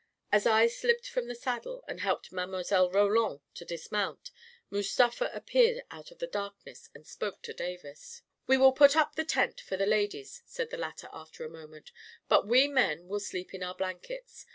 As 0.31 0.47
I 0.47 0.65
slipped 0.65 1.07
from 1.07 1.27
the 1.27 1.35
saddle, 1.35 1.83
and 1.87 1.99
helped 1.99 2.31
Mile. 2.31 2.63
Roland 2.89 3.41
to 3.53 3.63
dismount, 3.63 4.31
Mustafa 4.71 5.29
appeared 5.31 5.83
out 5.91 6.09
of 6.09 6.17
the 6.17 6.25
darkness 6.25 6.89
and 6.95 7.05
spoke 7.05 7.43
to 7.43 7.53
Davis." 7.53 8.23
We 8.47 8.57
will 8.57 8.71
put 8.73 8.95
up 8.95 9.13
the 9.13 9.23
tent 9.23 9.61
for 9.61 9.77
the 9.77 9.85
ladies," 9.85 10.41
said 10.47 10.71
the 10.71 10.77
latter, 10.77 11.07
after 11.13 11.45
a 11.45 11.49
moment," 11.51 11.91
but 12.29 12.47
we 12.47 12.67
men 12.67 13.05
will 13.07 13.19
sleep 13.19 13.53
in 13.53 13.61
our 13.61 13.75
blankets. 13.75 14.47